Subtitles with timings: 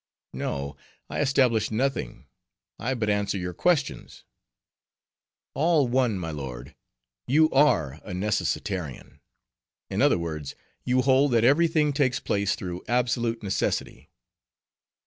[0.33, 0.77] "No.
[1.11, 2.25] I establish nothing;
[2.79, 4.23] I but answer your questions."
[5.53, 6.73] "All one, my lord:
[7.27, 9.19] you are a Necessitarian;
[9.91, 14.09] in other words, you hold that every thing takes place through absolute necessity."